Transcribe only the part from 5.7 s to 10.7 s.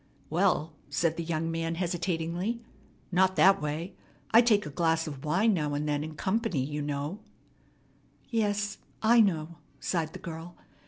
and then in company, you know" "Yes, I know," sighed the girl.